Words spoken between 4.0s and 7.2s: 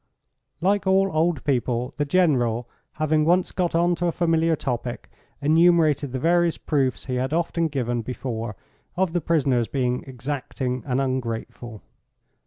a familiar topic, enumerated the various proofs he